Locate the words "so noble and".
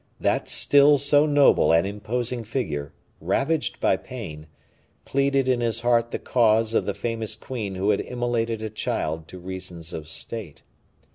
0.97-1.85